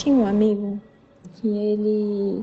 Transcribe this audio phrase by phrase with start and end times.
[0.00, 0.80] tinha um amigo
[1.34, 2.42] que ele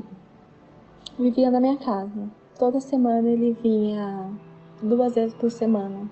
[1.18, 2.30] vivia na minha casa.
[2.56, 4.30] Toda semana ele vinha
[4.80, 6.08] duas vezes por semana.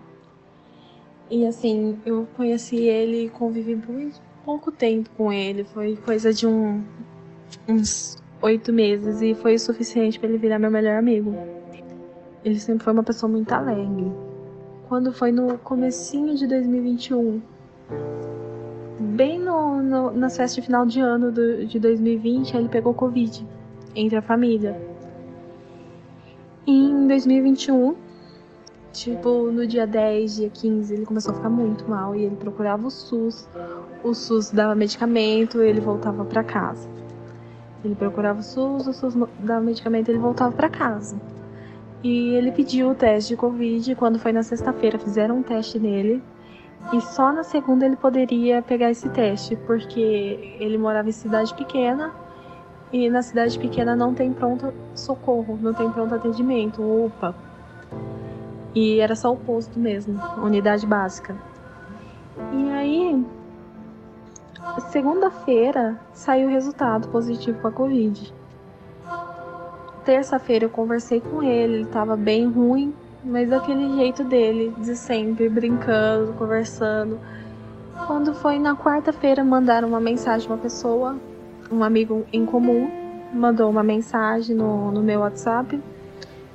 [1.30, 3.94] E assim, eu conheci ele e convivi por
[4.44, 5.62] pouco tempo com ele.
[5.62, 6.82] Foi coisa de um,
[7.68, 11.32] uns oito meses e foi o suficiente para ele virar meu melhor amigo.
[12.44, 14.12] Ele sempre foi uma pessoa muito alegre.
[14.88, 17.40] Quando foi no comecinho de 2021,
[18.98, 23.46] bem no, no, na festa de final de ano do, de 2020, ele pegou Covid
[23.94, 24.80] entre a família.
[26.66, 27.94] Em 2021,
[28.92, 32.86] tipo, no dia 10, dia 15, ele começou a ficar muito mal e ele procurava
[32.86, 33.48] o SUS.
[34.02, 36.88] O SUS dava medicamento, ele voltava para casa.
[37.84, 41.16] Ele procurava o SUS, o SUS dava medicamento, ele voltava para casa.
[42.02, 43.94] E ele pediu o teste de Covid.
[43.94, 46.22] Quando foi na sexta-feira, fizeram um teste nele.
[46.92, 52.12] E só na segunda ele poderia pegar esse teste, porque ele morava em cidade pequena.
[52.92, 57.34] E na cidade pequena não tem pronto socorro, não tem pronto atendimento, UPA.
[58.74, 61.34] E era só o posto mesmo, unidade básica.
[62.52, 63.26] E aí,
[64.90, 68.32] segunda-feira saiu o resultado positivo para Covid
[70.06, 72.94] terça-feira eu conversei com ele, ele tava bem ruim,
[73.26, 77.18] mas daquele jeito dele, de sempre, brincando, conversando.
[78.06, 81.16] Quando foi na quarta-feira, mandaram uma mensagem uma pessoa,
[81.70, 82.88] um amigo em comum,
[83.32, 85.80] mandou uma mensagem no, no meu WhatsApp,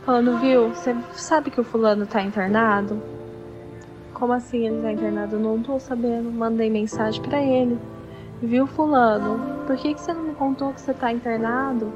[0.06, 3.02] falando, viu, você sabe que o fulano tá internado?
[4.14, 5.38] Como assim ele tá internado?
[5.38, 6.32] Não tô sabendo.
[6.32, 7.78] Mandei mensagem para ele.
[8.42, 9.66] Viu fulano?
[9.66, 11.92] Por que, que você não me contou que você tá internado?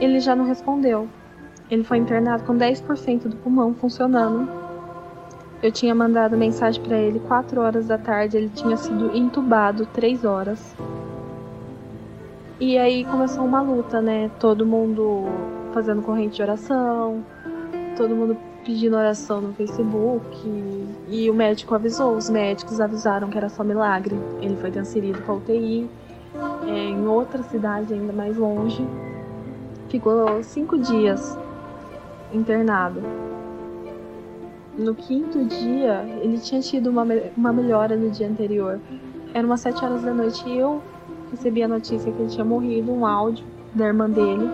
[0.00, 1.08] ele já não respondeu.
[1.70, 4.48] Ele foi internado com 10% do pulmão funcionando.
[5.62, 10.24] Eu tinha mandado mensagem para ele 4 horas da tarde, ele tinha sido entubado 3
[10.24, 10.74] horas.
[12.58, 14.30] E aí começou uma luta, né?
[14.40, 15.26] Todo mundo
[15.72, 17.24] fazendo corrente de oração,
[17.96, 20.26] todo mundo pedindo oração no Facebook.
[20.44, 24.18] E, e o médico avisou, os médicos avisaram que era só milagre.
[24.40, 25.88] Ele foi transferido para UTI
[26.66, 28.86] é, em outra cidade ainda mais longe
[29.88, 31.36] ficou cinco dias
[32.32, 33.00] internado.
[34.78, 37.04] No quinto dia, ele tinha tido uma,
[37.36, 38.80] uma melhora no dia anterior.
[39.34, 40.82] Era umas sete horas da noite e eu
[41.30, 44.50] recebi a notícia que ele tinha morrido, um áudio da irmã dele.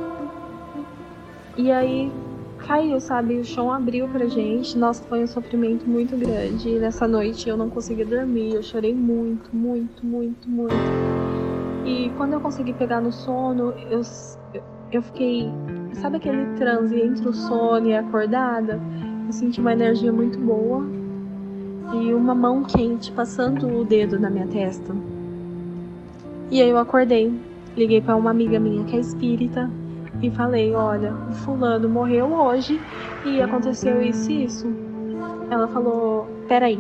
[1.56, 2.12] E aí
[2.58, 3.38] caiu, sabe?
[3.38, 4.76] O chão abriu pra gente.
[4.76, 6.68] Nossa, foi um sofrimento muito grande.
[6.68, 8.54] E nessa noite eu não consegui dormir.
[8.54, 10.74] Eu chorei muito, muito, muito, muito.
[11.84, 14.02] E quando eu consegui pegar no sono, eu,
[14.92, 15.48] eu fiquei.
[16.00, 18.80] Sabe aquele transe entre o sono e a acordada?
[19.26, 20.84] Eu senti uma energia muito boa
[21.94, 24.94] e uma mão quente passando o dedo na minha testa.
[26.50, 27.32] E aí eu acordei,
[27.76, 29.70] liguei para uma amiga minha que é espírita
[30.22, 32.80] e falei: Olha, o fulano morreu hoje
[33.24, 34.66] e aconteceu isso e isso.
[35.50, 36.78] Ela falou: Peraí,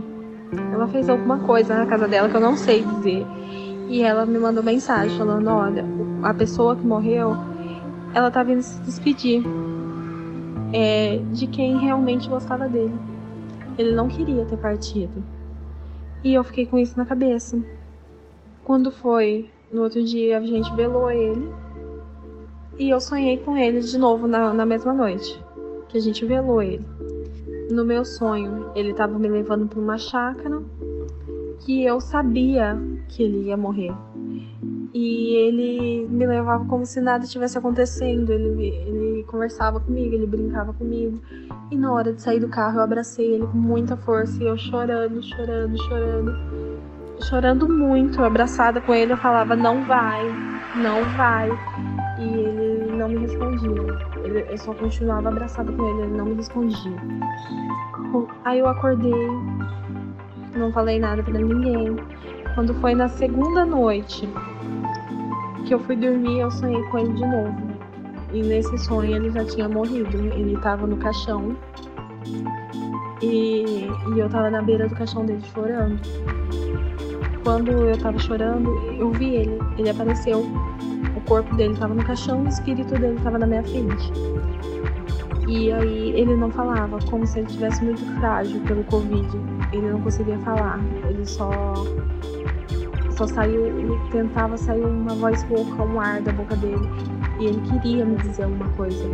[0.72, 3.26] ela fez alguma coisa na casa dela que eu não sei dizer.
[3.88, 5.84] E ela me mandou mensagem falando: Olha,
[6.22, 7.34] a pessoa que morreu
[8.16, 9.44] ela tá vindo se despedir
[10.72, 12.94] é, de quem realmente gostava dele.
[13.76, 15.22] Ele não queria ter partido.
[16.24, 17.62] E eu fiquei com isso na cabeça.
[18.64, 21.46] Quando foi no outro dia, a gente velou ele.
[22.78, 25.38] E eu sonhei com ele de novo na, na mesma noite.
[25.86, 26.86] Que a gente velou ele.
[27.70, 30.62] No meu sonho, ele estava me levando para uma chácara.
[31.60, 33.94] Que eu sabia que ele ia morrer
[34.98, 38.32] e ele me levava como se nada tivesse acontecendo.
[38.32, 41.20] Ele, ele conversava comigo, ele brincava comigo.
[41.70, 44.56] E na hora de sair do carro, eu abracei ele com muita força e eu
[44.56, 46.34] chorando, chorando, chorando,
[47.28, 49.12] chorando muito, abraçada com ele.
[49.12, 50.22] Eu falava: Não vai,
[50.76, 51.50] não vai.
[52.18, 53.98] E ele não me respondia.
[54.24, 56.96] Ele, eu só continuava abraçada com ele, ele não me respondia.
[58.46, 59.12] Aí eu acordei,
[60.54, 61.96] não falei nada para ninguém.
[62.54, 64.26] Quando foi na segunda noite,
[65.66, 67.56] que eu fui dormir, eu sonhei com ele de novo.
[68.32, 70.16] E nesse sonho ele já tinha morrido.
[70.16, 71.56] Ele estava no caixão.
[73.20, 76.00] E, e eu estava na beira do caixão dele chorando.
[77.42, 79.58] Quando eu estava chorando, eu vi ele.
[79.76, 80.46] Ele apareceu.
[81.16, 84.12] O corpo dele estava no caixão e o espírito dele estava na minha frente.
[85.48, 89.28] E aí ele não falava, como se ele tivesse muito frágil pelo Covid.
[89.72, 90.78] Ele não conseguia falar.
[91.08, 91.50] Ele só
[93.16, 96.86] só saiu, tentava sair uma voz rouca, um ar da boca dele.
[97.40, 99.04] E ele queria me dizer alguma coisa.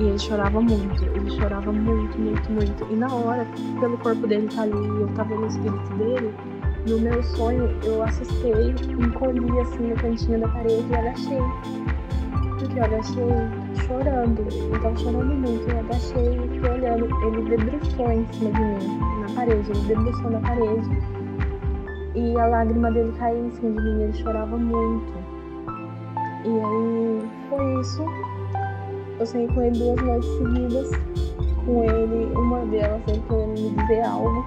[0.00, 2.86] E ele chorava muito, ele chorava muito, muito, muito.
[2.90, 3.46] E na hora,
[3.78, 6.34] pelo corpo dele tá ali, eu tava no espírito dele,
[6.88, 11.38] no meu sonho, eu assustei, encolhi assim no cantinho da parede e agachei.
[12.58, 13.24] Porque eu agachei
[13.86, 14.46] chorando.
[14.50, 17.08] Eu tava chorando muito, eu agachei e fiquei olhando.
[17.26, 21.21] Ele debruçou em cima de mim, na parede, ele debruçou na parede.
[22.14, 25.12] E a lágrima dele caiu em cima de mim, ele chorava muito.
[26.44, 28.04] E aí foi isso.
[29.18, 30.90] Eu sonhei com ele duas noites seguidas.
[31.64, 34.44] Com ele, uma delas ele querendo me dizer algo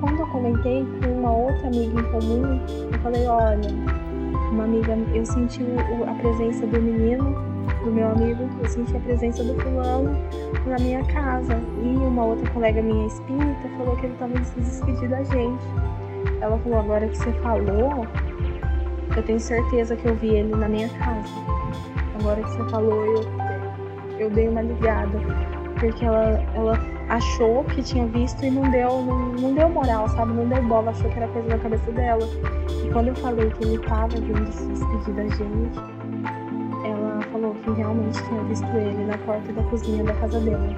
[0.00, 2.60] quando eu comentei com uma outra amiga em comum,
[2.90, 3.70] eu falei, olha,
[4.50, 5.62] uma amiga, eu senti
[6.08, 7.34] a presença do menino,
[7.84, 10.10] do meu amigo, eu senti a presença do fulano
[10.66, 11.60] na minha casa.
[11.82, 15.64] E uma outra colega minha espírita falou que ele estava se despedir da gente.
[16.40, 18.06] Ela falou, agora que você falou,
[19.16, 21.28] eu tenho certeza que eu vi ele na minha casa.
[22.18, 23.24] Agora que você falou, eu,
[24.18, 25.18] eu dei uma ligada.
[25.78, 26.78] Porque ela, ela
[27.08, 30.32] achou que tinha visto e não deu, não, não deu moral, sabe?
[30.32, 32.28] Não deu bola, achou que era coisa da cabeça dela.
[32.84, 35.78] E quando eu falei que ele tava vindo se despedir da gente,
[36.84, 40.76] ela falou que realmente tinha visto ele na porta da cozinha da casa dela.